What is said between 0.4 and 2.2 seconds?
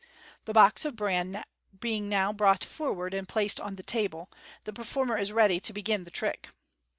The box of bran being